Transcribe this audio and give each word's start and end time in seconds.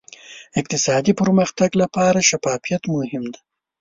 اقتصادي 0.59 1.13
پرمختګ 1.21 1.69
لپاره 1.81 2.19
شفافیت 2.29 2.83
مهم 2.93 3.23
دی. 3.33 3.39